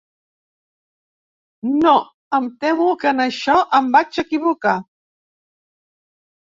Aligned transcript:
No, 1.85 1.93
em 2.39 2.49
temo 2.65 2.89
que 3.05 3.13
en 3.13 3.23
això 3.29 3.59
em 3.83 3.95
vaig 3.99 4.21
equivocar. 4.27 4.77